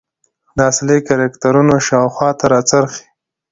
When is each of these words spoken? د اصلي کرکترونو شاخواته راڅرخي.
د 0.57 0.59
اصلي 0.71 0.97
کرکترونو 1.07 1.75
شاخواته 1.87 2.45
راڅرخي. 2.53 3.05